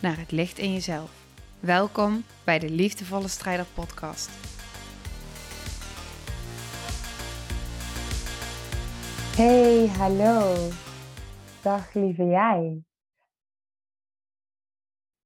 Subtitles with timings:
[0.00, 1.26] naar het licht in jezelf.
[1.60, 4.28] Welkom bij de Liefdevolle Strijder Podcast.
[9.36, 10.68] Hey, hallo.
[11.62, 12.82] Dag lieve jij.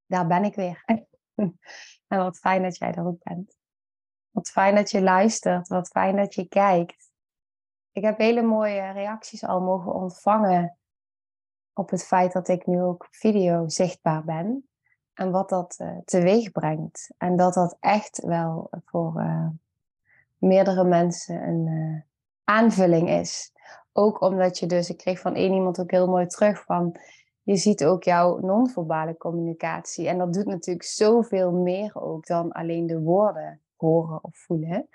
[0.06, 0.82] Daar ben ik weer.
[2.09, 3.56] en wat fijn dat jij er ook bent.
[4.30, 5.68] Wat fijn dat je luistert.
[5.68, 7.10] Wat fijn dat je kijkt.
[7.93, 10.79] Ik heb hele mooie reacties al mogen ontvangen
[11.74, 14.69] op het feit dat ik nu ook video zichtbaar ben.
[15.15, 17.10] En wat dat uh, teweeg brengt.
[17.18, 19.49] En dat dat echt wel voor uh,
[20.38, 22.01] meerdere mensen een uh,
[22.45, 23.52] aanvulling is.
[23.93, 26.96] Ook omdat je dus, ik kreeg van één iemand ook heel mooi terug van,
[27.43, 30.09] je ziet ook jouw non-verbale communicatie.
[30.09, 34.88] En dat doet natuurlijk zoveel meer ook dan alleen de woorden horen of voelen.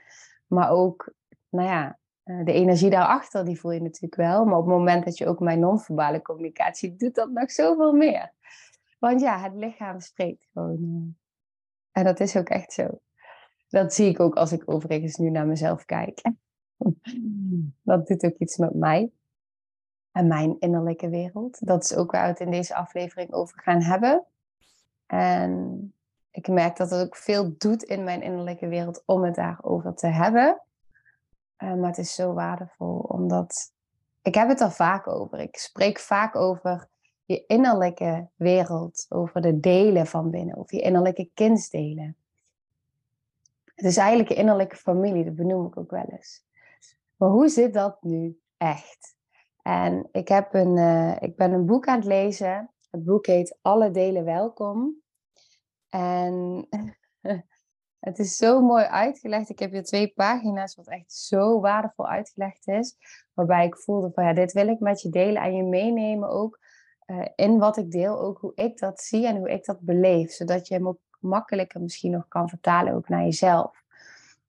[0.47, 1.13] Maar ook,
[1.49, 1.97] nou ja,
[2.29, 4.45] de energie daarachter, die voel je natuurlijk wel.
[4.45, 8.33] Maar op het moment dat je ook mijn non-verbale communicatie doet, dat nog zoveel meer.
[8.99, 11.15] Want ja, het lichaam spreekt gewoon.
[11.91, 12.99] En dat is ook echt zo.
[13.67, 16.21] Dat zie ik ook als ik overigens nu naar mezelf kijk.
[17.83, 19.11] Dat doet ook iets met mij.
[20.11, 21.65] En mijn innerlijke wereld.
[21.65, 24.25] Dat is ook waar we het in deze aflevering over gaan hebben.
[25.05, 25.93] En
[26.31, 30.07] ik merk dat het ook veel doet in mijn innerlijke wereld om het daarover te
[30.07, 30.61] hebben.
[31.63, 33.73] Uh, maar het is zo waardevol, omdat
[34.21, 35.39] ik heb het er vaak over.
[35.39, 36.89] Ik spreek vaak over
[37.25, 42.17] je innerlijke wereld, over de delen van binnen, of je innerlijke kindsdelen.
[43.75, 46.43] Het is eigenlijk je innerlijke familie, dat benoem ik ook wel eens.
[47.15, 49.15] Maar hoe zit dat nu echt?
[49.61, 52.71] En ik, heb een, uh, ik ben een boek aan het lezen.
[52.89, 55.01] Het boek heet Alle delen welkom.
[55.89, 56.67] En
[57.99, 59.49] het is zo mooi uitgelegd.
[59.49, 62.95] Ik heb hier twee pagina's wat echt zo waardevol uitgelegd is.
[63.33, 66.59] Waarbij ik voelde van ja, dit wil ik met je delen en je meenemen ook
[67.05, 68.19] uh, in wat ik deel.
[68.19, 70.31] Ook hoe ik dat zie en hoe ik dat beleef.
[70.31, 73.83] Zodat je hem ook makkelijker misschien nog kan vertalen ook naar jezelf.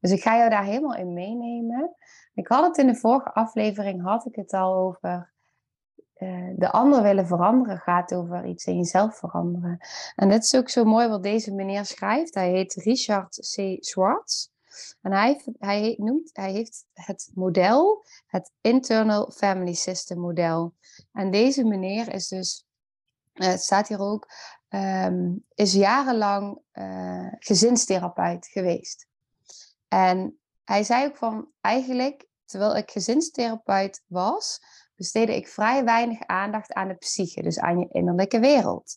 [0.01, 1.97] Dus ik ga jou daar helemaal in meenemen.
[2.35, 5.33] Ik had het in de vorige aflevering, had ik het al over
[6.57, 7.79] de ander willen veranderen.
[7.79, 9.79] Gaat over iets in jezelf veranderen.
[10.17, 12.35] En dit is ook zo mooi wat deze meneer schrijft.
[12.35, 13.77] Hij heet Richard C.
[13.85, 14.49] Schwartz.
[15.03, 20.75] En hij, hij, noemt, hij heeft het model, het Internal Family System model.
[21.13, 22.67] En deze meneer is dus,
[23.35, 24.29] uh, het staat hier ook,
[24.69, 29.07] um, is jarenlang uh, gezinstherapeut geweest.
[29.89, 34.61] En hij zei ook van, eigenlijk, terwijl ik gezinstherapeut was,
[35.01, 38.97] besteedde ik vrij weinig aandacht aan de psyche, dus aan je innerlijke wereld.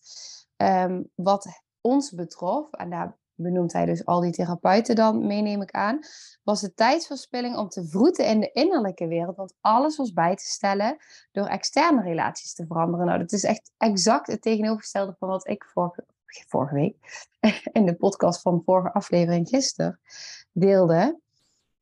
[0.57, 5.71] Um, wat ons betrof, en daar benoemt hij dus al die therapeuten dan, meeneem ik
[5.71, 5.99] aan,
[6.43, 9.35] was de tijdsverspilling om te vroeten in de innerlijke wereld.
[9.35, 10.97] Want alles was bij te stellen
[11.31, 13.05] door externe relaties te veranderen.
[13.05, 17.27] Nou, dat is echt exact het tegenovergestelde van wat ik vorige, vorige week
[17.77, 19.99] in de podcast van vorige aflevering gisteren
[20.51, 21.19] deelde.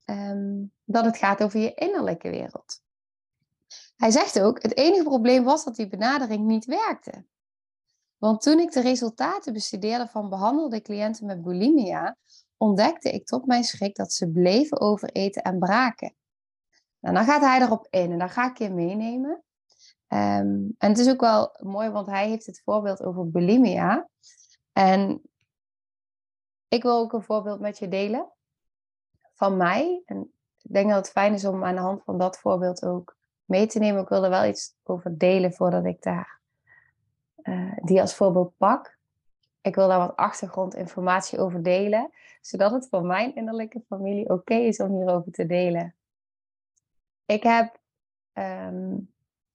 [0.05, 2.81] Um, dat het gaat over je innerlijke wereld.
[4.01, 7.25] Hij zegt ook, het enige probleem was dat die benadering niet werkte.
[8.17, 12.17] Want toen ik de resultaten bestudeerde van behandelde cliënten met bulimia,
[12.57, 16.15] ontdekte ik tot mijn schrik dat ze bleven overeten en braken.
[16.99, 19.43] Nou, dan gaat hij erop in en dan ga ik je meenemen.
[20.07, 24.09] Um, en het is ook wel mooi, want hij heeft het voorbeeld over bulimia.
[24.73, 25.21] En
[26.67, 28.31] ik wil ook een voorbeeld met je delen
[29.33, 30.01] van mij.
[30.05, 33.19] En ik denk dat het fijn is om aan de hand van dat voorbeeld ook
[33.51, 34.01] mee te nemen.
[34.01, 36.39] Ik wil er wel iets over delen voordat ik daar
[37.43, 38.97] uh, die als voorbeeld pak.
[39.61, 42.11] Ik wil daar wat achtergrondinformatie over delen,
[42.41, 45.95] zodat het voor mijn innerlijke familie oké is om hierover te delen.
[47.25, 47.79] Ik heb
[48.33, 49.13] um,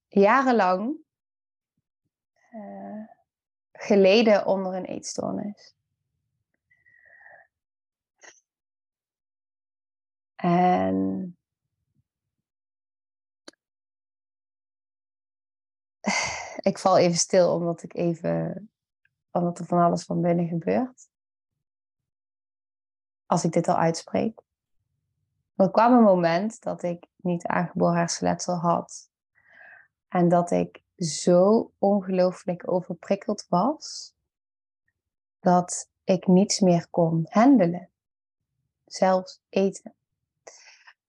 [0.08, 0.96] jarenlang
[2.52, 3.04] uh,
[3.72, 5.74] geleden onder een eetstoornis.
[10.36, 11.36] En
[16.70, 18.70] ik val even stil omdat ik even,
[19.30, 21.08] omdat er van alles van binnen gebeurt.
[23.26, 24.40] Als ik dit al uitspreek.
[25.56, 29.10] er kwam een moment dat ik niet aangeboren hersenletsel had.
[30.08, 34.14] En dat ik zo ongelooflijk overprikkeld was.
[35.40, 37.90] dat ik niets meer kon handelen.
[38.84, 39.94] Zelfs eten.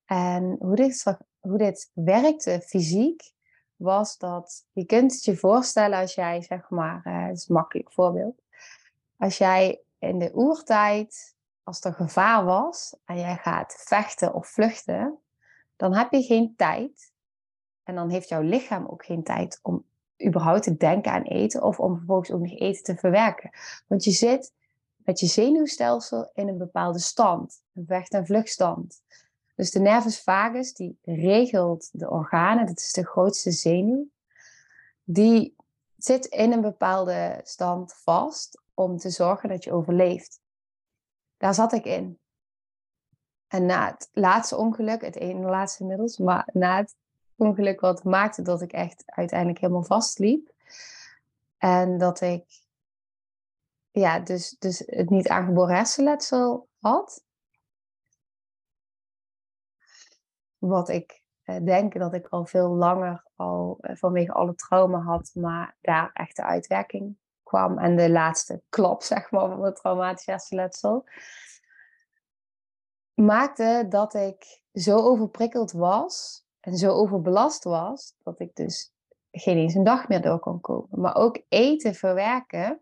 [0.06, 3.34] En hoe dit, hoe dit werkte fysiek,
[3.78, 7.56] was dat je kunt het je voorstellen als jij, zeg maar, uh, het is een
[7.56, 8.42] makkelijk voorbeeld.
[9.18, 15.18] Als jij in de oertijd, als er gevaar was en jij gaat vechten of vluchten,
[15.76, 17.12] dan heb je geen tijd.
[17.84, 19.86] En dan heeft jouw lichaam ook geen tijd om
[20.26, 23.50] überhaupt te denken aan eten of om vervolgens ook nog eten te verwerken.
[23.88, 24.54] Want je zit
[24.96, 29.02] met je zenuwstelsel in een bepaalde stand, een vecht- en vluchtstand.
[29.58, 34.08] Dus de nervus vagus die regelt de organen, dat is de grootste zenuw,
[35.04, 35.56] die
[35.98, 40.40] zit in een bepaalde stand vast om te zorgen dat je overleeft.
[41.38, 42.20] Daar zat ik in.
[43.48, 46.96] En na het laatste ongeluk, het ene laatste inmiddels, maar na het
[47.36, 50.52] ongeluk wat maakte dat ik echt uiteindelijk helemaal vastliep.
[51.58, 52.46] En dat ik
[53.92, 57.26] ja, dus, dus het niet aangeboren hersenletsel had.
[60.58, 65.32] Wat ik eh, denk dat ik al veel langer al eh, vanwege alle trauma had,
[65.34, 67.78] maar daar echt de uitwerking kwam.
[67.78, 71.06] En de laatste klap, zeg maar, van het traumatisch hersenletsel.
[73.14, 78.92] Maakte dat ik zo overprikkeld was en zo overbelast was, dat ik dus
[79.32, 81.02] geen eens een dag meer door kon komen.
[81.02, 82.82] Maar ook eten verwerken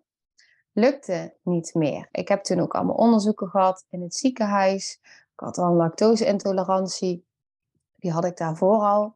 [0.71, 2.07] lukte niet meer.
[2.11, 4.99] Ik heb toen ook allemaal onderzoeken gehad in het ziekenhuis.
[5.03, 7.25] Ik had al een lactose-intolerantie.
[8.05, 9.15] Die had ik daarvoor al.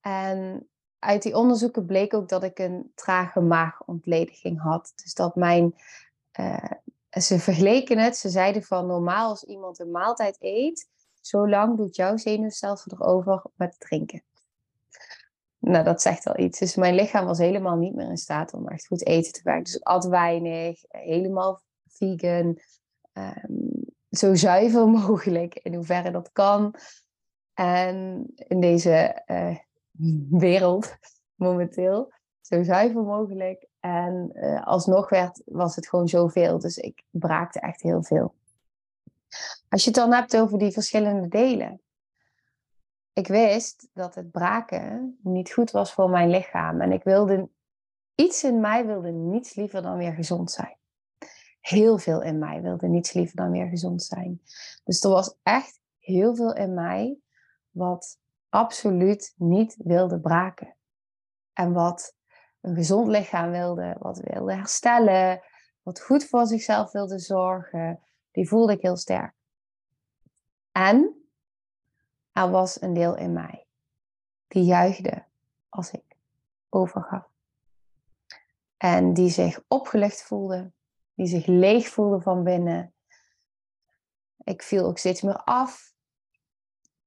[0.00, 0.68] En
[0.98, 4.92] uit die onderzoeken bleek ook dat ik een trage maagontlediging had.
[5.02, 5.74] Dus dat mijn.
[6.40, 6.70] Uh,
[7.10, 10.88] ze vergeleken het, ze zeiden van normaal als iemand een maaltijd eet,
[11.20, 14.22] zo lang doet jouw zenuwstelsel erover met drinken.
[15.58, 16.58] Nou, dat zegt al iets.
[16.58, 19.64] Dus mijn lichaam was helemaal niet meer in staat om echt goed eten te werken.
[19.64, 22.58] Dus ik at weinig, helemaal vegan.
[23.12, 26.74] Um, zo zuiver mogelijk, in hoeverre dat kan.
[27.54, 29.56] En in deze uh,
[30.30, 30.96] wereld
[31.34, 33.66] momenteel, zo zuiver mogelijk.
[33.80, 36.58] En uh, alsnog werd, was het gewoon zoveel.
[36.58, 38.34] Dus ik braakte echt heel veel.
[39.68, 41.80] Als je het dan hebt over die verschillende delen.
[43.12, 46.80] Ik wist dat het braken niet goed was voor mijn lichaam.
[46.80, 47.48] En ik wilde,
[48.14, 50.76] iets in mij wilde niets liever dan weer gezond zijn.
[51.60, 54.40] Heel veel in mij wilde niets liever dan weer gezond zijn.
[54.84, 57.18] Dus er was echt heel veel in mij
[57.74, 58.18] wat
[58.48, 60.76] absoluut niet wilde braken.
[61.52, 62.16] En wat
[62.60, 65.42] een gezond lichaam wilde, wat wilde herstellen,
[65.82, 68.00] wat goed voor zichzelf wilde zorgen,
[68.30, 69.34] die voelde ik heel sterk.
[70.72, 71.28] En
[72.32, 73.66] er was een deel in mij
[74.46, 75.24] die juichte
[75.68, 76.16] als ik
[76.68, 77.28] overgaf.
[78.76, 80.72] En die zich opgelucht voelde,
[81.14, 82.94] die zich leeg voelde van binnen.
[84.44, 85.93] Ik viel ook steeds meer af.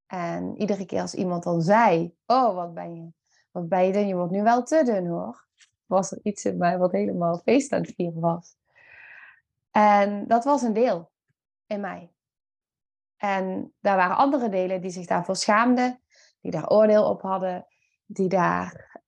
[0.07, 3.11] En iedere keer als iemand dan zei: Oh, wat ben je?
[3.51, 4.07] Wat ben je dan?
[4.07, 5.45] Je wordt nu wel te dun hoor.
[5.85, 8.55] Was er iets in mij wat helemaal feest aan het vieren was.
[9.71, 11.11] En dat was een deel
[11.65, 12.11] in mij.
[13.17, 16.01] En daar waren andere delen die zich daarvoor schaamden,
[16.41, 17.65] die daar oordeel op hadden,
[18.05, 19.01] die daar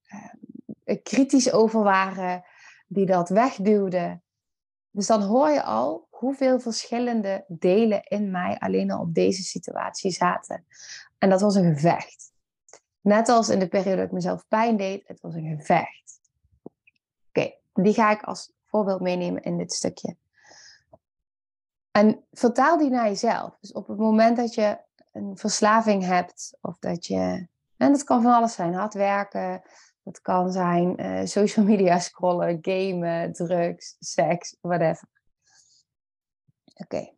[0.85, 2.43] uh, kritisch over waren,
[2.87, 4.23] die dat wegduwden.
[4.91, 10.11] Dus dan hoor je al hoeveel verschillende delen in mij alleen al op deze situatie
[10.11, 10.65] zaten.
[11.17, 12.31] En dat was een gevecht.
[13.01, 16.19] Net als in de periode dat ik mezelf pijn deed, het was een gevecht.
[17.27, 20.15] Oké, die ga ik als voorbeeld meenemen in dit stukje.
[21.91, 23.57] En vertaal die naar jezelf.
[23.59, 24.79] Dus op het moment dat je
[25.11, 29.61] een verslaving hebt, of dat je, en dat kan van alles zijn, hard werken,
[30.11, 35.07] dat kan zijn uh, social media scrollen, gamen, drugs, seks, whatever.
[36.73, 37.13] Oké.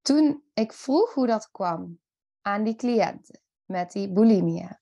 [0.00, 2.00] Toen ik vroeg hoe dat kwam
[2.40, 4.80] aan die cliënten met die bulimia,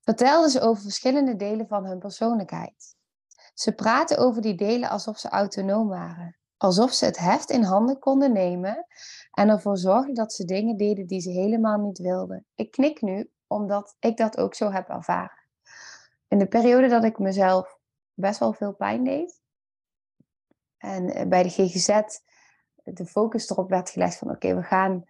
[0.00, 2.96] vertelden ze over verschillende delen van hun persoonlijkheid.
[3.54, 6.36] Ze praten over die delen alsof ze autonoom waren.
[6.62, 8.86] Alsof ze het heft in handen konden nemen
[9.30, 12.46] en ervoor zorgden dat ze dingen deden die ze helemaal niet wilden.
[12.54, 15.38] Ik knik nu omdat ik dat ook zo heb ervaren.
[16.28, 17.78] In de periode dat ik mezelf
[18.14, 19.40] best wel veel pijn deed.
[20.78, 22.00] En eh, bij de GGZ
[22.84, 25.04] de focus erop werd gelegd van oké, we gaan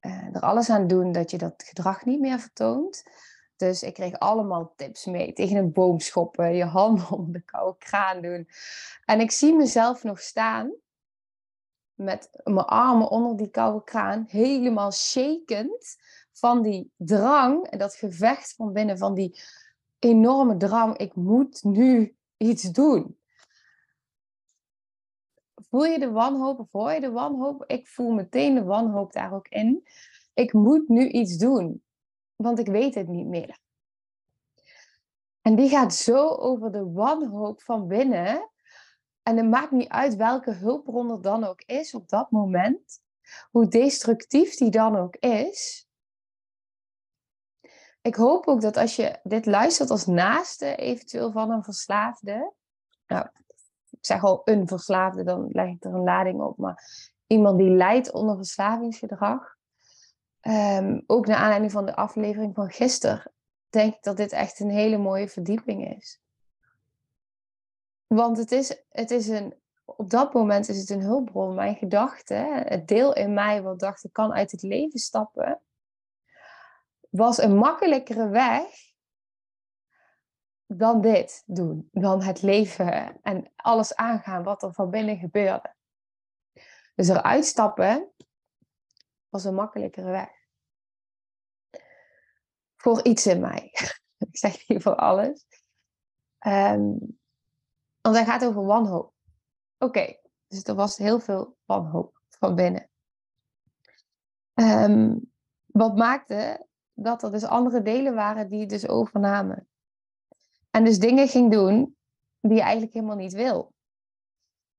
[0.00, 3.02] uh, er alles aan doen dat je dat gedrag niet meer vertoont.
[3.56, 5.32] Dus ik kreeg allemaal tips mee.
[5.32, 8.48] Tegen een boom schoppen, je handen onder de koude kraan doen.
[9.04, 10.80] En ik zie mezelf nog staan
[11.94, 15.96] met mijn armen onder die koude kraan, helemaal shakend
[16.32, 19.40] van die drang en dat gevecht van binnen, van die
[19.98, 20.96] enorme drang.
[20.96, 23.16] Ik moet nu iets doen.
[25.54, 27.64] Voel je de wanhoop of hoor je de wanhoop?
[27.66, 29.86] Ik voel meteen de wanhoop daar ook in.
[30.34, 31.82] Ik moet nu iets doen,
[32.36, 33.58] want ik weet het niet meer.
[35.40, 38.50] En die gaat zo over de wanhoop van binnen.
[39.22, 43.00] En het maakt niet uit welke hulpbron er dan ook is op dat moment.
[43.50, 45.86] Hoe destructief die dan ook is.
[48.00, 52.52] Ik hoop ook dat als je dit luistert als naaste, eventueel van een verslaafde.
[53.06, 53.26] Nou,
[53.90, 56.56] ik zeg al een verslaafde, dan leg ik er een lading op.
[56.56, 59.56] Maar iemand die lijdt onder verslavingsgedrag.
[60.40, 63.32] Ehm, ook naar aanleiding van de aflevering van gisteren
[63.72, 66.21] denk ik dat dit echt een hele mooie verdieping is.
[68.14, 71.54] Want het is, het is een, op dat moment is het een hulpbron.
[71.54, 75.60] Mijn gedachte, het deel in mij wat dacht ik kan uit het leven stappen,
[77.08, 78.64] was een makkelijkere weg
[80.66, 81.88] dan dit doen.
[81.92, 85.74] Dan het leven en alles aangaan wat er van binnen gebeurde.
[86.94, 88.12] Dus eruit stappen
[89.28, 90.30] was een makkelijkere weg
[92.76, 93.70] voor iets in mij.
[94.28, 95.46] ik zeg niet voor alles.
[96.46, 97.20] Um,
[98.02, 99.12] want hij gaat over wanhoop.
[99.78, 100.16] Oké,
[100.46, 102.90] dus er was heel veel wanhoop van binnen.
[104.54, 105.32] Um,
[105.66, 109.68] wat maakte dat er dus andere delen waren die dus overnamen.
[110.70, 111.96] En dus dingen ging doen
[112.40, 113.72] die je eigenlijk helemaal niet wil.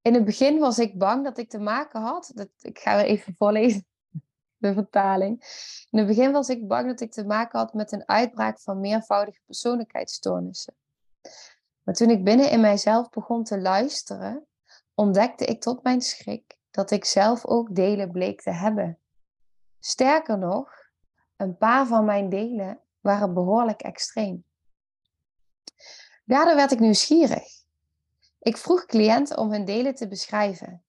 [0.01, 2.31] In het begin was ik bang dat ik te maken had.
[2.33, 3.85] Dat, ik ga even voorlezen
[4.57, 5.43] de vertaling.
[5.89, 8.79] In het begin was ik bang dat ik te maken had met een uitbraak van
[8.79, 10.75] meervoudige persoonlijkheidsstoornissen.
[11.83, 14.47] Maar toen ik binnen in mijzelf begon te luisteren,
[14.93, 18.99] ontdekte ik tot mijn schrik dat ik zelf ook delen bleek te hebben.
[19.79, 20.71] Sterker nog,
[21.35, 24.45] een paar van mijn delen waren behoorlijk extreem.
[26.25, 27.43] Daardoor werd ik nieuwsgierig.
[28.39, 30.83] Ik vroeg cliënten om hun delen te beschrijven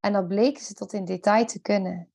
[0.00, 2.12] en dan bleken ze tot in detail te kunnen.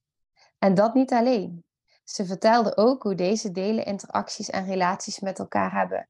[0.57, 1.65] En dat niet alleen.
[2.03, 6.07] Ze vertelde ook hoe deze delen interacties en relaties met elkaar hebben.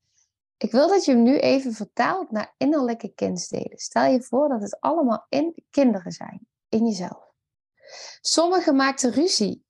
[0.58, 3.78] Ik wil dat je hem nu even vertaalt naar innerlijke kindsdelen.
[3.78, 7.34] Stel je voor dat het allemaal in kinderen zijn, in jezelf.
[8.22, 9.66] Sommigen maakten ruzie.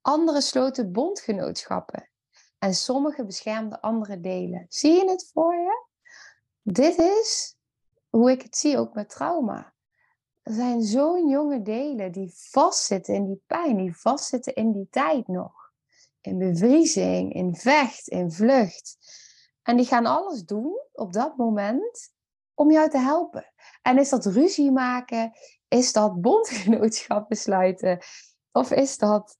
[0.00, 2.10] Anderen sloten bondgenootschappen.
[2.58, 4.66] En sommigen beschermden andere delen.
[4.68, 5.86] Zie je het voor je?
[6.62, 7.56] Dit is
[8.08, 9.72] hoe ik het zie ook met trauma.
[10.42, 15.28] Er zijn zo'n jonge delen die vastzitten in die pijn, die vastzitten in die tijd
[15.28, 15.52] nog.
[16.20, 18.96] In bevriezing, in vecht, in vlucht.
[19.62, 22.12] En die gaan alles doen op dat moment
[22.54, 23.52] om jou te helpen.
[23.82, 25.32] En is dat ruzie maken?
[25.68, 27.98] Is dat bondgenootschappen sluiten?
[28.52, 29.38] Of is dat,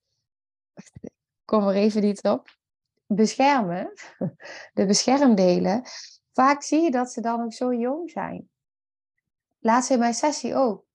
[1.45, 2.57] kom er even niet op,
[3.05, 3.93] beschermen?
[4.73, 5.83] De beschermdelen.
[6.33, 8.49] Vaak zie je dat ze dan ook zo jong zijn.
[9.59, 10.85] Laatst in mijn sessie ook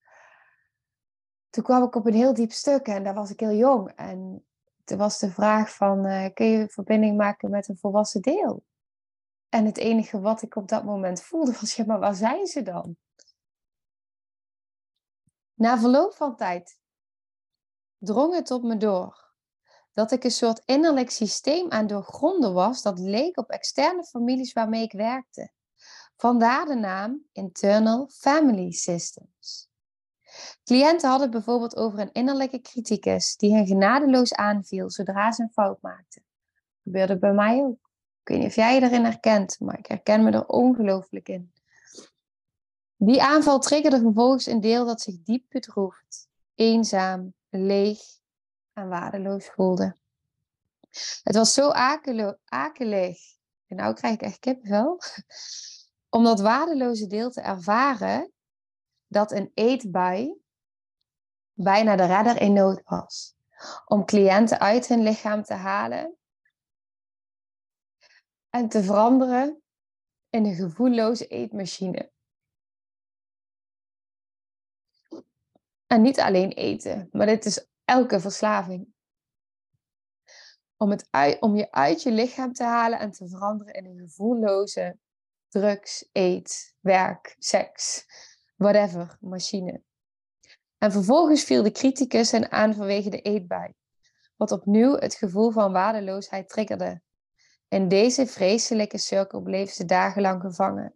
[1.49, 3.91] toen kwam ik op een heel diep stuk en daar was ik heel jong.
[3.95, 4.45] En
[4.83, 8.63] toen was de vraag van, uh, kun je verbinding maken met een volwassen deel?
[9.49, 12.61] En het enige wat ik op dat moment voelde was, ja, maar waar zijn ze
[12.61, 12.97] dan?
[15.53, 16.79] Na verloop van tijd
[17.97, 19.27] drong het op me door
[19.93, 24.83] dat ik een soort innerlijk systeem aan doorgronden was dat leek op externe families waarmee
[24.83, 25.51] ik werkte.
[26.15, 29.69] Vandaar de naam Internal Family Systems.
[30.63, 35.81] Cliënten hadden bijvoorbeeld over een innerlijke criticus die hen genadeloos aanviel zodra ze een fout
[35.81, 36.23] maakten.
[36.83, 37.88] Gebeurde bij mij ook.
[38.29, 41.53] Ik weet niet of jij je erin herkent, maar ik herken me er ongelooflijk in.
[42.95, 47.99] Die aanval triggerde vervolgens een deel dat zich diep bedroefd, eenzaam, leeg
[48.73, 49.97] en waardeloos voelde.
[51.23, 53.17] Het was zo akelig.
[53.67, 54.99] En nou krijg ik echt kippenvel.
[56.15, 58.31] Om dat waardeloze deel te ervaren,
[59.07, 60.41] dat een eetbui
[61.53, 63.35] bijna de redder in nood was.
[63.85, 66.18] Om cliënten uit hun lichaam te halen
[68.49, 69.61] en te veranderen
[70.29, 72.11] in een gevoelloze eetmachine.
[75.87, 78.93] En niet alleen eten, maar dit is elke verslaving.
[80.77, 81.07] Om, het
[81.39, 84.99] om je uit je lichaam te halen en te veranderen in een gevoelloze
[85.47, 88.05] drugs, eet, werk, seks,
[88.55, 89.83] whatever, machine.
[90.77, 93.73] En vervolgens viel de criticus hen aan vanwege de eetbui,
[94.35, 97.01] wat opnieuw het gevoel van waardeloosheid triggerde.
[97.69, 100.95] In deze vreselijke cirkel bleef ze dagenlang gevangen.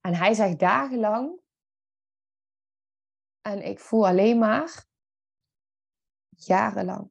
[0.00, 1.40] En hij zegt dagenlang.
[3.40, 4.86] En ik voel alleen maar
[6.28, 7.10] jarenlang.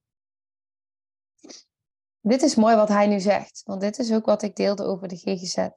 [2.19, 5.07] Dit is mooi wat hij nu zegt, want dit is ook wat ik deelde over
[5.07, 5.67] de GGZ.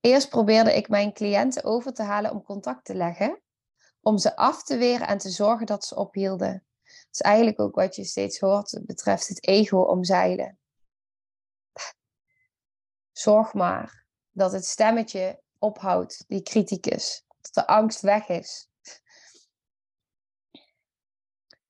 [0.00, 3.42] Eerst probeerde ik mijn cliënten over te halen om contact te leggen,
[4.00, 6.66] om ze af te weren en te zorgen dat ze ophielden.
[6.82, 10.58] Dat is eigenlijk ook wat je steeds hoort betreft het ego omzeilen.
[13.18, 18.68] Zorg maar dat het stemmetje ophoudt, die criticus, dat de angst weg is.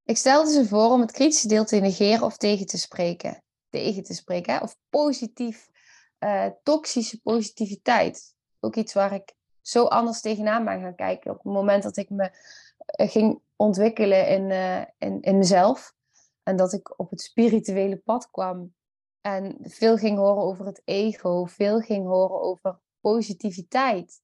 [0.05, 3.43] Ik stelde ze voor om het kritische deel te negeren of tegen te spreken.
[3.69, 4.61] Tegen te spreken, hè?
[4.61, 5.69] of positief,
[6.19, 8.35] uh, toxische positiviteit.
[8.61, 11.31] Ook iets waar ik zo anders tegenaan ben gaan kijken.
[11.31, 12.31] Op het moment dat ik me
[12.87, 15.95] eh, ging ontwikkelen in, uh, in, in mezelf.
[16.43, 18.76] En dat ik op het spirituele pad kwam.
[19.20, 21.44] En veel ging horen over het ego.
[21.44, 24.20] Veel ging horen over positiviteit.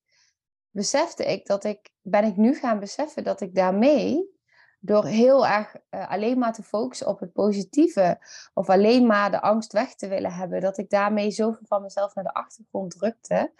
[0.70, 4.32] Besefte ik dat ik, ben ik nu gaan beseffen dat ik daarmee
[4.80, 8.18] door heel erg uh, alleen maar te focussen op het positieve
[8.54, 12.14] of alleen maar de angst weg te willen hebben, dat ik daarmee zoveel van mezelf
[12.14, 13.52] naar de achtergrond drukte,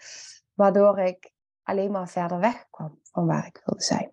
[0.53, 1.31] waardoor ik
[1.63, 4.11] alleen maar verder weg kwam van waar ik wilde zijn.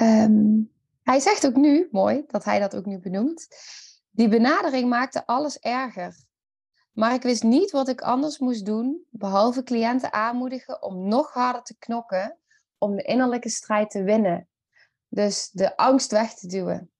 [0.00, 3.48] Um, hij zegt ook nu, mooi dat hij dat ook nu benoemt,
[4.14, 6.16] die benadering maakte alles erger.
[6.92, 11.62] Maar ik wist niet wat ik anders moest doen, behalve cliënten aanmoedigen om nog harder
[11.62, 12.38] te knokken
[12.78, 14.48] om de innerlijke strijd te winnen.
[15.08, 16.90] Dus de angst weg te duwen.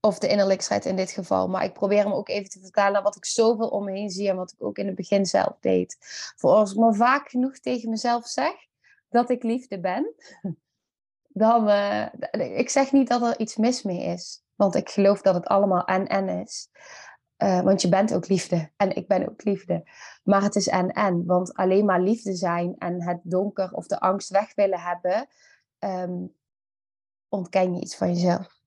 [0.00, 1.48] Of de innerlijke strijd in dit geval.
[1.48, 4.28] Maar ik probeer hem ook even te vertalen wat ik zoveel om me heen zie
[4.28, 5.96] en wat ik ook in het begin zelf deed.
[6.36, 8.54] Voor als ik maar vaak genoeg tegen mezelf zeg
[9.08, 10.14] dat ik liefde ben,
[11.40, 11.68] dan.
[11.68, 12.06] Uh,
[12.58, 14.42] ik zeg niet dat er iets mis mee is.
[14.54, 16.68] Want ik geloof dat het allemaal en-en is.
[17.38, 19.90] Uh, want je bent ook liefde en ik ben ook liefde.
[20.22, 21.26] Maar het is en-en.
[21.26, 25.28] Want alleen maar liefde zijn en het donker of de angst weg willen hebben,
[25.78, 26.34] um,
[27.28, 28.58] ontken je iets van jezelf.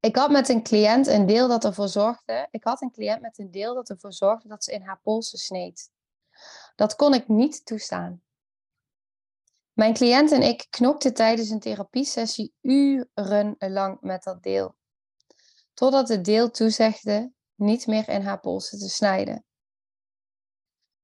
[0.00, 2.48] Ik had met een cliënt een deel dat ervoor zorgde.
[2.50, 5.38] Ik had een cliënt met een deel dat ervoor zorgde dat ze in haar polsen
[5.38, 5.90] sneed.
[6.76, 8.22] Dat kon ik niet toestaan.
[9.74, 14.76] Mijn cliënt en ik knokten tijdens een therapiesessie urenlang met dat deel.
[15.72, 19.44] Totdat het deel toezegde niet meer in haar polsen te snijden.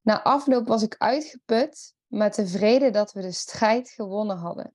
[0.00, 4.74] Na afloop was ik uitgeput, maar tevreden dat we de strijd gewonnen hadden.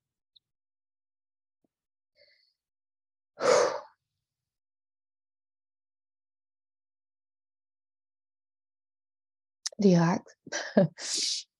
[9.77, 10.37] Die raakt.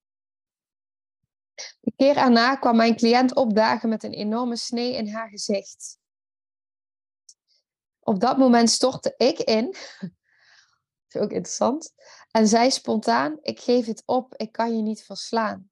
[1.96, 5.98] Keer erna kwam mijn cliënt opdagen met een enorme snee in haar gezicht.
[8.00, 9.76] Op dat moment stortte ik in.
[11.22, 11.94] Ook interessant.
[12.32, 15.70] En zei spontaan: Ik geef het op, ik kan je niet verslaan.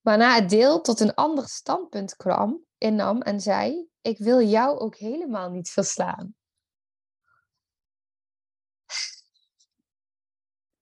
[0.00, 4.96] Waarna het deel tot een ander standpunt kwam, innam en zei: Ik wil jou ook
[4.96, 6.34] helemaal niet verslaan.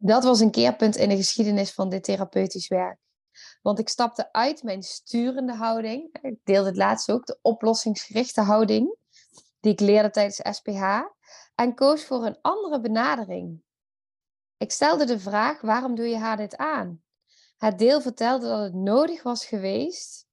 [0.03, 2.99] Dat was een keerpunt in de geschiedenis van dit therapeutisch werk.
[3.63, 6.19] Want ik stapte uit mijn sturende houding.
[6.23, 8.97] Ik deelde het laatst ook, de oplossingsgerichte houding.
[9.61, 11.01] Die ik leerde tijdens SPH.
[11.55, 13.63] En koos voor een andere benadering.
[14.57, 17.03] Ik stelde de vraag: waarom doe je haar dit aan?
[17.57, 20.27] Het deel vertelde dat het nodig was geweest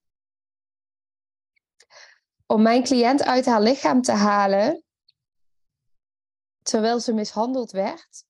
[2.45, 4.83] om mijn cliënt uit haar lichaam te halen
[6.61, 8.26] terwijl ze mishandeld werd.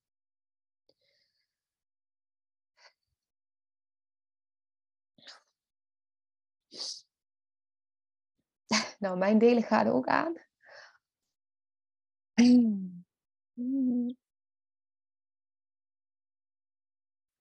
[8.97, 10.35] Nou, mijn delen gaan ook aan.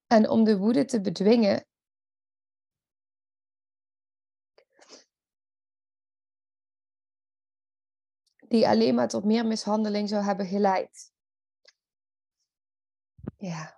[0.07, 1.66] En om de woede te bedwingen,
[8.49, 11.12] die alleen maar tot meer mishandeling zou hebben geleid.
[13.38, 13.75] Ja.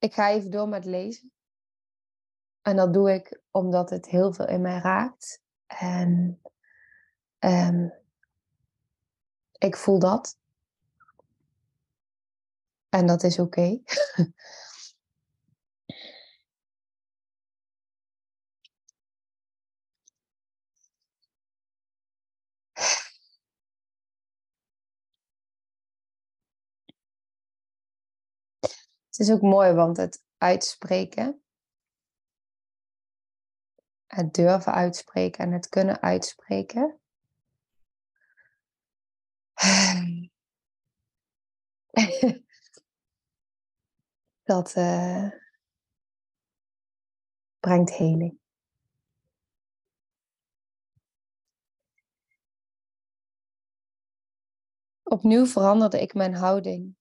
[0.00, 1.32] Ik ga even door met lezen.
[2.62, 5.42] En dat doe ik omdat het heel veel in mij raakt.
[5.66, 6.40] En
[7.38, 7.92] um,
[9.58, 10.38] ik voel dat.
[12.88, 13.78] En dat is oké.
[29.20, 31.42] Het is ook mooi, want het uitspreken,
[34.06, 37.00] het durven uitspreken en het kunnen uitspreken,
[44.42, 45.30] dat uh,
[47.58, 48.38] brengt heling.
[55.02, 56.98] Opnieuw veranderde ik mijn houding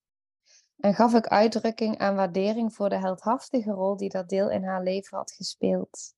[0.80, 4.84] en gaf ik uitdrukking aan waardering voor de heldhaftige rol die dat deel in haar
[4.84, 6.13] leven had gespeeld.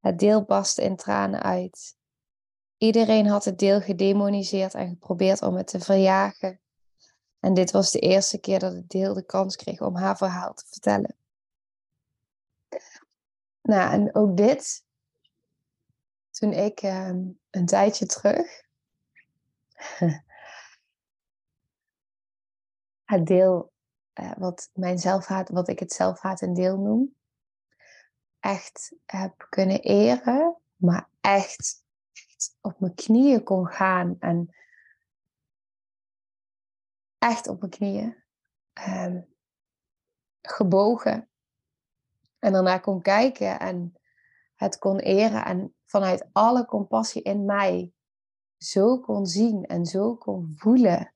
[0.00, 1.96] Het deel barstte in tranen uit.
[2.76, 6.60] Iedereen had het deel gedemoniseerd en geprobeerd om het te verjagen.
[7.40, 10.54] En dit was de eerste keer dat het deel de kans kreeg om haar verhaal
[10.54, 11.16] te vertellen.
[13.62, 14.84] Nou, en ook dit,
[16.30, 18.62] toen ik ehm, een tijdje terug
[23.04, 23.72] het deel
[24.20, 27.14] uh, wat mijn zelfhaat, wat ik het zelfhaat een deel noem,
[28.40, 31.82] echt heb kunnen eren, maar echt,
[32.60, 34.54] op mijn knieën kon gaan en
[37.18, 38.22] echt op mijn knieën
[38.88, 39.34] um,
[40.42, 41.28] gebogen.
[42.38, 43.94] En daarna kon kijken en
[44.54, 47.92] het kon eren en vanuit alle compassie in mij
[48.56, 51.13] zo kon zien en zo kon voelen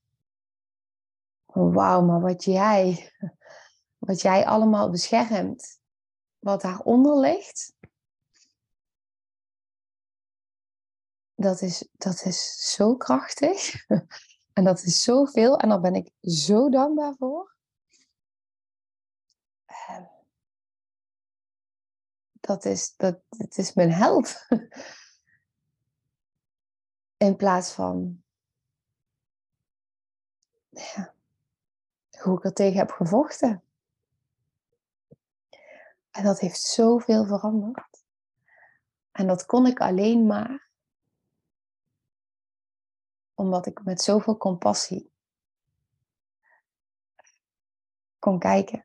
[1.65, 3.13] wauw, maar wat jij,
[3.99, 5.81] wat jij allemaal beschermt,
[6.39, 7.73] wat daaronder ligt,
[11.35, 13.73] dat is, dat is zo krachtig.
[14.53, 15.57] En dat is zoveel.
[15.59, 17.57] En daar ben ik zo dankbaar voor.
[19.67, 20.05] Ehm,
[22.33, 24.47] dat is, dat, het is mijn held.
[27.17, 28.23] In plaats van
[30.69, 31.15] ja,
[32.23, 33.63] hoe ik er tegen heb gevochten.
[36.11, 38.05] En dat heeft zoveel veranderd.
[39.13, 40.69] En dat kon ik alleen maar
[43.35, 45.11] omdat ik met zoveel compassie
[48.19, 48.85] kon kijken.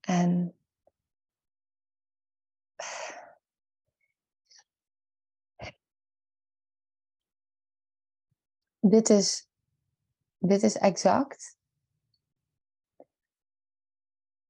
[0.00, 0.54] En
[8.80, 9.48] dit is,
[10.38, 11.58] dit is exact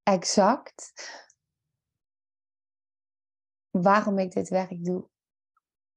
[0.02, 0.92] exact
[3.70, 5.08] waarom ik dit werk doe.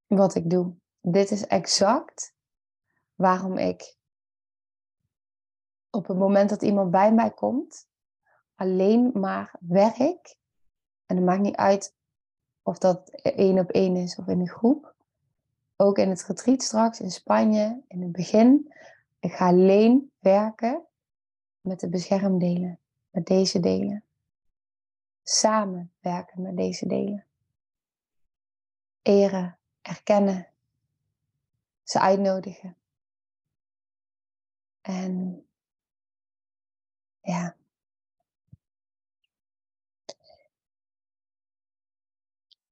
[0.08, 0.76] Wat ik doe.
[1.00, 2.34] Dit is exact
[3.16, 3.98] waarom ik
[5.90, 7.88] op het moment dat iemand bij mij komt,
[8.56, 10.38] alleen maar werk.
[11.06, 11.96] En het maakt niet uit
[12.62, 14.96] of dat één op één is of in een groep.
[15.76, 18.74] Ook in het retreat straks in Spanje, in het begin.
[19.20, 20.88] Ik ga alleen werken
[21.62, 22.83] met de beschermdelen
[23.14, 24.04] met deze delen.
[25.24, 27.26] Samenwerken met deze delen.
[29.02, 30.48] Eren, erkennen,
[31.84, 32.78] ze uitnodigen.
[34.82, 35.46] En
[37.22, 37.56] ja.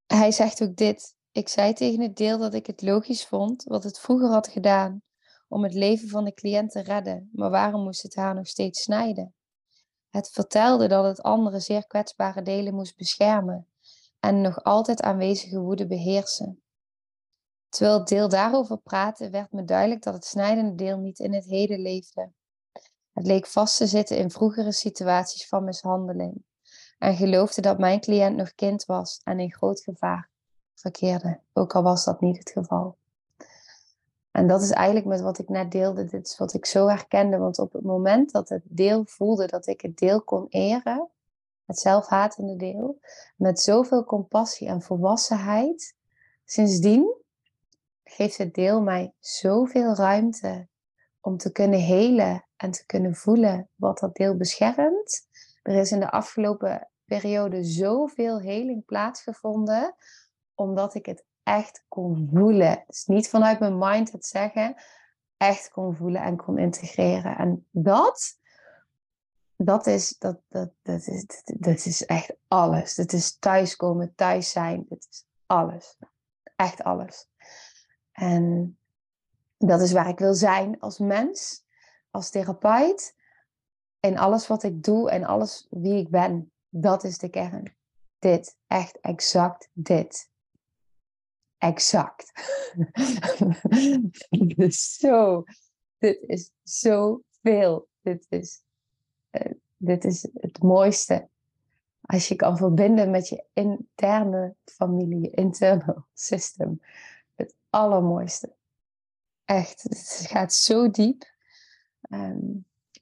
[0.08, 1.16] Hij zegt ook dit.
[1.32, 5.02] Ik zei tegen het deel dat ik het logisch vond wat het vroeger had gedaan
[5.48, 8.82] om het leven van de cliënt te redden, maar waarom moest het haar nog steeds
[8.82, 9.36] snijden?
[10.12, 13.68] Het vertelde dat het andere zeer kwetsbare delen moest beschermen
[14.20, 16.62] en nog altijd aanwezige woede beheersen.
[17.70, 21.46] Terwijl het deel daarover praatte, werd me duidelijk dat het snijdende deel niet in het
[21.46, 22.32] heden leefde.
[23.12, 26.44] Het leek vast te zitten in vroegere situaties van mishandeling
[26.98, 30.30] en geloofde dat mijn cliënt nog kind was en in groot gevaar
[30.76, 32.98] verkeerde, ook al was dat niet het geval.
[34.32, 37.38] En dat is eigenlijk met wat ik net deelde, dit is wat ik zo herkende.
[37.38, 41.10] Want op het moment dat het deel voelde dat ik het deel kon eren,
[41.66, 43.00] het zelfhatende deel,
[43.36, 45.96] met zoveel compassie en volwassenheid,
[46.46, 47.16] sindsdien
[48.04, 50.68] geeft het deel mij zoveel ruimte
[51.22, 55.28] om te kunnen helen en te kunnen voelen wat dat deel beschermt.
[55.62, 59.96] Er is in de afgelopen periode zoveel heling plaatsgevonden,
[60.56, 62.84] omdat ik het echt kon voelen.
[62.88, 64.76] Dus niet vanuit mijn mind het zeggen,
[65.38, 67.38] echt kon voelen en kon integreren.
[67.38, 68.40] En dat,
[69.56, 72.96] dat is, dat, dat, dat is, dat is echt alles.
[72.96, 74.86] Het is thuiskomen, thuis zijn.
[74.90, 75.98] Het is alles.
[76.56, 77.30] Echt alles.
[78.12, 78.78] En
[79.58, 81.66] dat is waar ik wil zijn als mens,
[82.12, 83.16] als therapeut.
[84.00, 86.52] In alles wat ik doe en alles wie ik ben.
[86.70, 87.76] Dat is de kern.
[88.20, 90.31] Dit, echt exact dit
[91.62, 92.32] exact.
[94.30, 95.44] dit is zo,
[95.98, 97.88] dit is zoveel.
[98.02, 98.62] Dit is,
[99.32, 101.30] uh, dit is het mooiste.
[102.02, 106.82] Als je kan verbinden met je interne familie, je internal system.
[107.36, 108.54] Het allermooiste.
[109.46, 111.32] Echt, het gaat zo diep.
[112.02, 112.58] Ehm,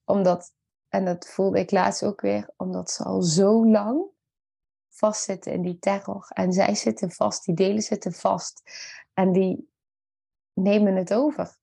[0.06, 0.54] omdat,
[0.88, 4.17] en dat voelde ik laatst ook weer, omdat ze al zo lang
[5.00, 6.26] vastzitten in die terror.
[6.30, 8.62] En zij zitten vast, die delen zitten vast.
[9.14, 9.70] En die
[10.54, 11.58] nemen het over.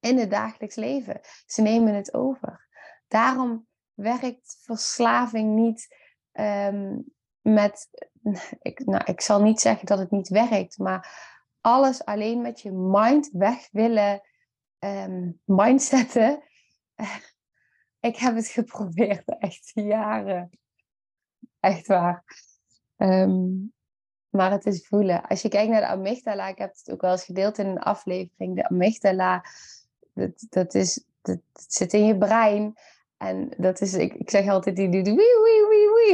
[0.00, 1.20] In het dagelijks leven.
[1.46, 2.68] Ze nemen het over.
[3.08, 5.96] Daarom werkt verslaving niet
[6.32, 7.04] um,
[7.40, 7.88] met.
[8.62, 12.72] Ik, nou, ik zal niet zeggen dat het niet werkt, maar alles alleen met je
[12.72, 14.20] mind weg willen
[14.78, 16.42] um, mindsetten.
[18.08, 20.58] ik heb het geprobeerd, echt jaren.
[21.60, 22.24] Echt waar.
[22.96, 23.72] Um,
[24.28, 25.26] maar het is voelen.
[25.26, 27.78] Als je kijkt naar de amygdala, ik heb het ook wel eens gedeeld in een
[27.78, 28.56] aflevering.
[28.56, 29.44] De amygdala,
[30.14, 32.74] dat, dat, is, dat, zit in je brein.
[33.16, 35.16] En dat is, ik, ik zeg altijd, die wie, wie,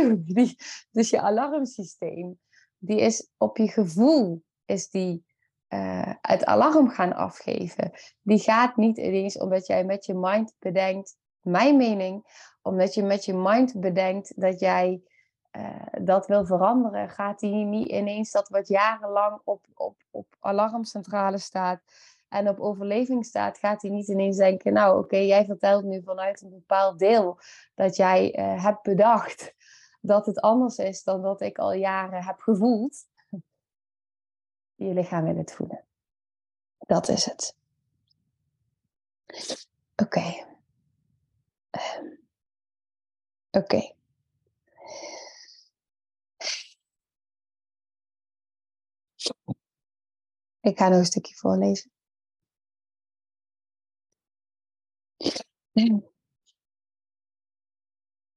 [0.02, 0.24] wie.
[0.24, 0.56] Die,
[0.90, 2.38] dus je alarmsysteem,
[2.78, 5.24] die is op je gevoel, is die
[5.68, 7.90] uh, het alarm gaan afgeven.
[8.22, 12.24] Die gaat niet ineens omdat jij met je mind bedenkt, mijn mening,
[12.62, 15.02] omdat je met je mind bedenkt dat jij
[15.56, 21.38] uh, dat wil veranderen, gaat die niet ineens dat wat jarenlang op, op, op alarmcentrale
[21.38, 21.80] staat
[22.28, 26.42] en op overleving staat, gaat hij niet ineens denken, nou oké, jij vertelt nu vanuit
[26.42, 27.38] een bepaald deel
[27.74, 29.54] dat jij uh, hebt bedacht
[30.00, 33.06] dat het anders is dan dat ik al jaren heb gevoeld.
[34.74, 35.84] Je lichaam wil het voelen.
[36.78, 37.56] Dat is het.
[39.96, 40.46] Oké.
[41.70, 42.18] Um.
[43.50, 43.94] Oké.
[50.64, 51.90] Ik ga nog een stukje voorlezen.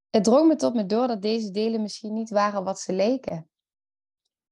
[0.09, 3.49] Het drong me tot me door dat deze delen misschien niet waren wat ze leken.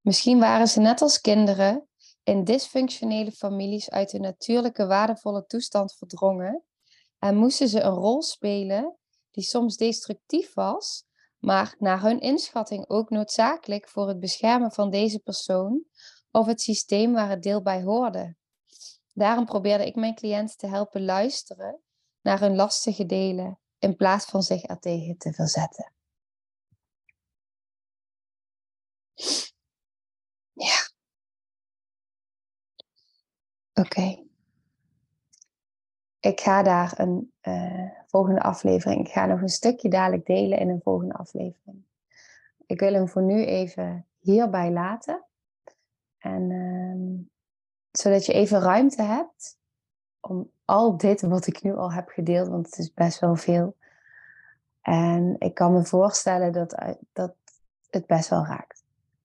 [0.01, 1.87] Misschien waren ze net als kinderen
[2.23, 6.63] in dysfunctionele families uit hun natuurlijke waardevolle toestand verdrongen
[7.19, 8.97] en moesten ze een rol spelen
[9.31, 11.03] die soms destructief was,
[11.37, 15.85] maar naar hun inschatting ook noodzakelijk voor het beschermen van deze persoon
[16.35, 18.35] of het systeem waar het deel bij hoorde.
[19.13, 21.81] Daarom probeerde ik mijn cliënten te helpen luisteren
[22.21, 25.91] naar hun lastige delen in plaats van zich ertegen te verzetten.
[30.53, 30.89] Ja.
[33.73, 34.23] Oké.
[36.19, 39.07] Ik ga daar een uh, volgende aflevering.
[39.07, 41.85] Ik ga nog een stukje dadelijk delen in een volgende aflevering.
[42.65, 45.25] Ik wil hem voor nu even hierbij laten.
[46.25, 47.25] En uh,
[47.91, 49.57] zodat je even ruimte hebt
[50.19, 53.75] om al dit wat ik nu al heb gedeeld, want het is best wel veel.
[54.81, 57.35] En ik kan me voorstellen dat, eh, dat
[57.89, 58.83] het best wel raakt.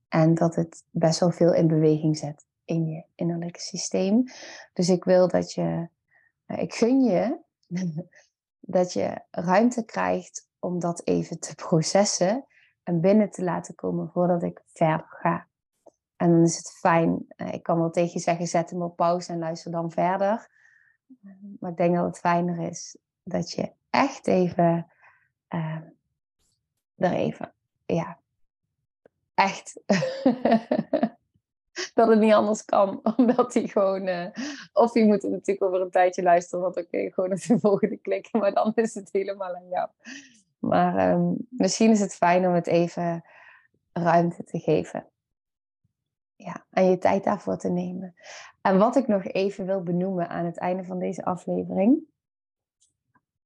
[0.08, 4.24] En dat het best wel veel in beweging zet in je innerlijke systeem.
[4.72, 5.88] Dus ik wil dat je,
[6.46, 7.38] eh, ik gun je
[8.60, 12.44] dat je ruimte krijgt om dat even te processen
[12.82, 15.48] en binnen te laten komen voordat ik verder ga.
[16.20, 18.96] En dan is het fijn, eh, ik kan wel tegen je zeggen, zet hem op
[18.96, 20.48] pauze en luister dan verder.
[21.60, 24.86] Maar ik denk dat het fijner is dat je echt even,
[25.48, 25.78] uh,
[26.96, 27.52] er even,
[27.86, 28.18] ja,
[29.34, 29.80] echt,
[31.94, 34.26] dat het niet anders kan, omdat hij gewoon, uh,
[34.72, 38.40] of je moet natuurlijk over een tijdje luisteren, want oké, gewoon op de volgende klikken,
[38.40, 39.88] maar dan is het helemaal aan jou.
[40.58, 43.24] Maar um, misschien is het fijn om het even
[43.92, 45.10] ruimte te geven
[46.44, 48.14] ja, en je tijd daarvoor te nemen.
[48.60, 51.98] En wat ik nog even wil benoemen aan het einde van deze aflevering.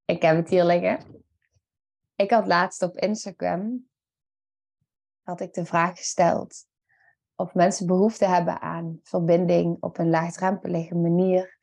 [0.04, 0.98] Ik heb het hier liggen.
[2.16, 3.86] Ik had laatst op Instagram
[5.22, 6.66] had ik de vraag gesteld
[7.36, 11.58] of mensen behoefte hebben aan verbinding op een laagdrempelige manier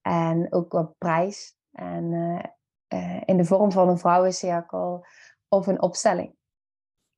[0.00, 2.42] en ook op prijs en uh,
[2.88, 5.06] uh, in de vorm van een vrouwencirkel
[5.48, 6.34] of een opstelling.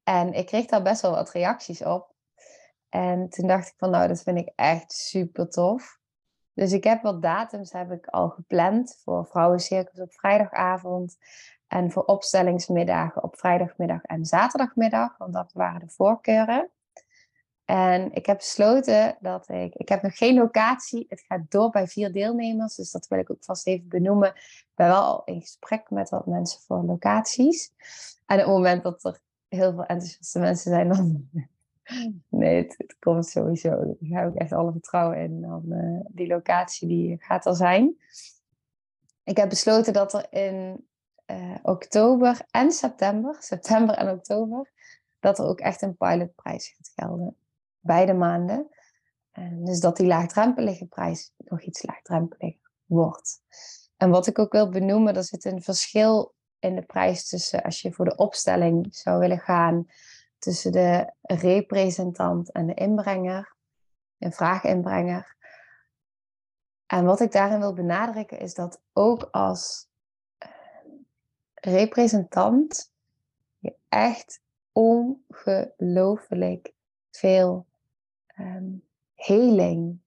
[0.02, 2.11] En ik kreeg daar best wel wat reacties op.
[2.92, 5.98] En toen dacht ik van nou, dat vind ik echt super tof.
[6.52, 11.16] Dus ik heb wat datums heb ik al gepland voor vrouwencirkels op vrijdagavond.
[11.66, 15.16] En voor opstellingsmiddagen op vrijdagmiddag en zaterdagmiddag.
[15.18, 16.70] Want dat waren de voorkeuren.
[17.64, 19.74] En ik heb besloten dat ik...
[19.74, 21.06] Ik heb nog geen locatie.
[21.08, 22.74] Het gaat door bij vier deelnemers.
[22.74, 24.28] Dus dat wil ik ook vast even benoemen.
[24.28, 27.72] Ik ben wel al in gesprek met wat mensen voor locaties.
[28.26, 30.88] En op het moment dat er heel veel enthousiaste mensen zijn...
[30.88, 31.28] dan
[32.28, 33.96] Nee, het, komt sowieso.
[34.00, 35.40] Daar heb ik echt alle vertrouwen in.
[35.40, 37.96] Dan, uh, die locatie die gaat er zijn.
[39.24, 40.86] Ik heb besloten dat er in
[41.26, 44.70] uh, oktober en september, september en oktober,
[45.20, 47.36] dat er ook echt een pilotprijs gaat gelden.
[47.80, 48.68] Beide maanden.
[49.30, 53.40] En dus dat die laagdrempelige prijs nog iets laagdrempeliger wordt.
[53.96, 57.80] En wat ik ook wil benoemen, er zit een verschil in de prijs tussen als
[57.80, 59.86] je voor de opstelling zou willen gaan,
[60.42, 63.54] tussen de representant en de inbrenger,
[64.18, 65.36] een vraaginbrenger.
[66.86, 69.88] En wat ik daarin wil benadrukken is dat ook als
[70.38, 70.48] eh,
[71.54, 72.92] representant
[73.58, 76.72] je echt ongelooflijk
[77.10, 77.66] veel
[78.38, 80.00] um, heling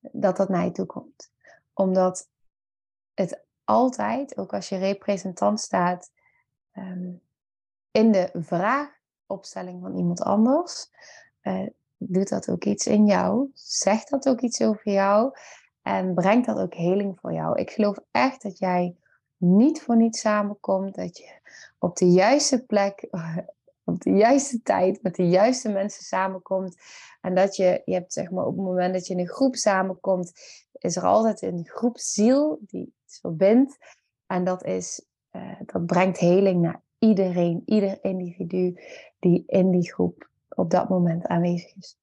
[0.00, 1.32] dat dat naar je toe komt.
[1.72, 2.28] Omdat
[3.14, 6.12] het altijd, ook als je representant staat,
[6.70, 7.12] ehm,
[7.90, 8.30] in de
[9.24, 10.90] vraagopstelling van iemand anders,
[11.42, 13.50] uh, doet dat ook iets in jou?
[13.54, 15.32] Zegt dat ook iets over jou?
[15.82, 17.58] En brengt dat ook heling voor jou?
[17.58, 18.96] Ik geloof echt dat jij
[19.36, 21.40] niet voor niets samenkomt, dat je
[21.78, 23.08] op de juiste plek,
[23.84, 26.76] op de juiste tijd, met de juiste mensen samenkomt.
[27.20, 29.56] En dat je, je hebt zeg maar op het moment dat je in een groep
[29.56, 30.32] samenkomt,
[30.72, 33.76] is er altijd een groepsziel die het verbindt.
[34.26, 38.80] En dat, is, uh, dat brengt heling naar iedereen, ieder individu
[39.18, 41.96] die in die groep op dat moment aanwezig is.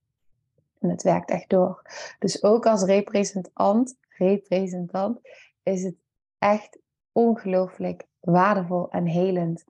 [0.79, 1.81] En het werkt echt door.
[2.19, 5.19] Dus ook als representant, representant
[5.63, 5.95] is het
[6.37, 6.79] echt
[7.11, 9.63] ongelooflijk waardevol en helend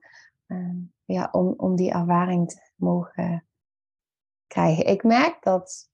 [0.46, 3.44] uh, ja, om, om die ervaring te mogen
[4.46, 4.86] krijgen.
[4.86, 5.90] Ik merk dat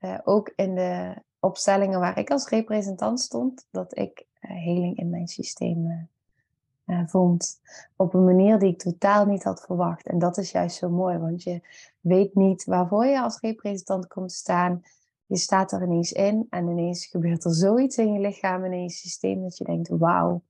[0.00, 5.10] uh, ook in de opstellingen waar ik als representant stond, dat ik uh, heling in
[5.10, 6.08] mijn systeem
[6.88, 7.60] uh, vond.
[7.96, 10.06] Op een manier die ik totaal niet had verwacht.
[10.06, 11.60] En dat is juist zo mooi, want je
[12.00, 14.82] weet niet waarvoor je als representant komt staan.
[15.26, 18.82] Je staat er ineens in en ineens gebeurt er zoiets in je lichaam en in
[18.82, 20.42] je systeem dat je denkt, wauw,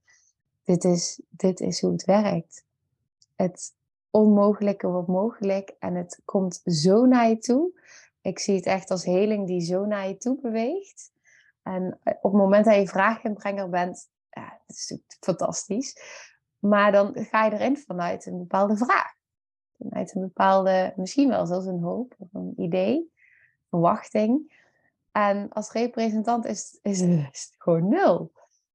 [0.63, 2.65] dit is, dit is hoe het werkt.
[3.35, 3.73] Het
[4.09, 7.79] onmogelijke wordt mogelijk en het komt zo naar je toe.
[8.21, 11.11] Ik zie het echt als heling die zo naar je toe beweegt.
[11.63, 15.95] En op het moment dat je vraaginbrenger bent, ja, dat is natuurlijk fantastisch.
[16.59, 19.13] Maar dan ga je erin vanuit een bepaalde vraag.
[19.77, 23.11] Vanuit een bepaalde, misschien wel zelfs een hoop of een idee,
[23.69, 24.57] verwachting.
[25.11, 28.31] En als representant is, is, het gewoon nul.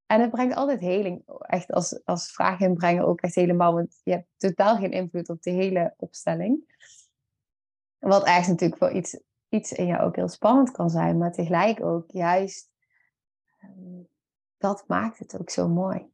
[0.07, 1.23] En het brengt altijd heling.
[1.40, 3.75] Echt als, als vraag inbrengen ook echt helemaal.
[3.75, 6.77] Want je hebt totaal geen invloed op de hele opstelling.
[7.99, 11.19] Wat eigenlijk natuurlijk voor iets, iets in jou ook heel spannend kan zijn.
[11.19, 12.71] Maar tegelijk ook juist.
[13.61, 14.03] Ehm,
[14.64, 16.12] dat maakt het ook zo mooi.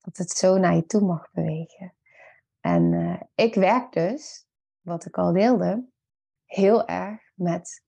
[0.00, 1.94] Dat het zo naar je toe mag bewegen.
[2.60, 4.46] En uh, ik werk dus,
[4.80, 5.84] wat ik al deelde,
[6.44, 7.82] heel erg met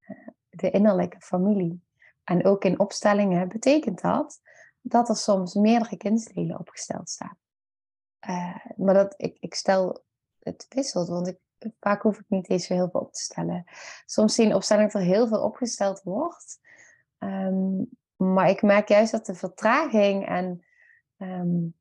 [0.00, 1.84] uh, de innerlijke familie.
[2.24, 4.40] En ook in opstellingen betekent dat
[4.80, 7.36] dat er soms meerdere kindsdelen opgesteld staan.
[8.28, 10.04] Uh, maar dat, ik, ik stel
[10.38, 11.38] het wisselt, want ik,
[11.80, 13.64] vaak hoef ik niet eens heel veel op te stellen.
[14.06, 16.60] Soms zien opstellingen dat er heel veel opgesteld wordt.
[17.18, 20.64] Um, maar ik merk juist dat de vertraging en
[21.18, 21.74] um,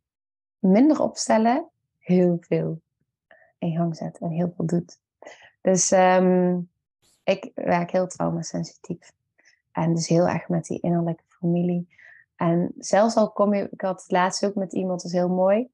[0.60, 2.82] minder opstellen heel veel
[3.58, 5.00] in gang zet en heel veel doet.
[5.62, 6.70] Dus um,
[7.24, 9.13] ik werk heel traumasensitief.
[9.72, 11.88] En dus heel erg met die innerlijke familie.
[12.36, 15.30] En zelfs al kom je, ik had het laatst ook met iemand, dat is heel
[15.30, 15.70] mooi.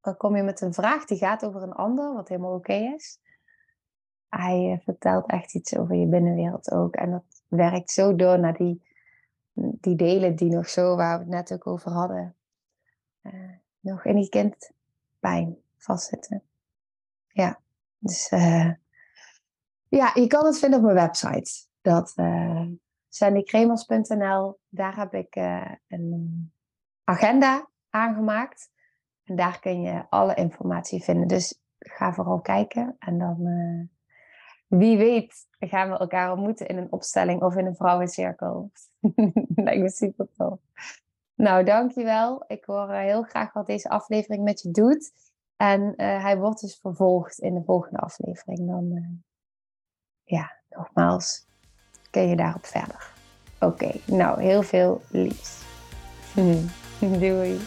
[0.00, 3.18] Dan kom je met een vraag die gaat over een ander, wat helemaal oké is.
[4.28, 6.94] Hij eh, vertelt echt iets over je binnenwereld ook.
[6.94, 8.82] En dat werkt zo door naar die,
[9.56, 12.34] die delen die nog zo, waar we het net ook over hadden,
[13.22, 16.42] uh, nog in die kindpijn vastzitten.
[17.28, 17.60] Ja,
[17.98, 18.70] dus uh,
[19.88, 21.66] ja, je kan het vinden op mijn website.
[21.80, 22.66] Dat, uh,
[23.08, 24.58] sandykremers.nl.
[24.68, 25.36] Daar heb ik
[25.88, 26.52] een
[27.04, 28.70] agenda aangemaakt.
[29.24, 31.28] En daar kun je alle informatie vinden.
[31.28, 32.96] Dus ga vooral kijken.
[32.98, 33.38] En dan,
[34.66, 38.70] wie weet, gaan we elkaar ontmoeten in een opstelling of in een vrouwencirkel.
[39.54, 40.58] Lijkt me super tof.
[41.34, 42.44] Nou, dankjewel.
[42.46, 45.12] Ik hoor uh, heel graag wat deze aflevering met je doet.
[45.56, 48.68] En hij wordt dus vervolgd in de volgende aflevering.
[48.68, 49.22] Dan,
[50.24, 51.46] ja, nogmaals,
[52.10, 53.14] kun je daarop verder.
[53.60, 55.64] Oké, nou heel veel liefs.
[57.20, 57.60] Doei.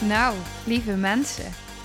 [0.00, 0.36] Nou,
[0.66, 1.52] lieve mensen,